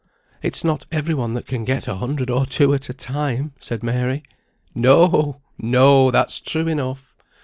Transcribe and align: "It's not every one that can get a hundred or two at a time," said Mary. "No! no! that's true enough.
"It's 0.41 0.63
not 0.63 0.87
every 0.91 1.13
one 1.13 1.35
that 1.35 1.45
can 1.45 1.63
get 1.63 1.87
a 1.87 1.93
hundred 1.97 2.31
or 2.31 2.47
two 2.47 2.73
at 2.73 2.89
a 2.89 2.93
time," 2.95 3.53
said 3.59 3.83
Mary. 3.83 4.23
"No! 4.73 5.41
no! 5.59 6.09
that's 6.09 6.41
true 6.41 6.67
enough. 6.67 7.15